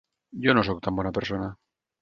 Jo 0.45 0.55
no 0.57 0.63
sóc 0.69 0.81
tan 0.87 0.99
bona 1.01 1.15
persona. 1.21 1.55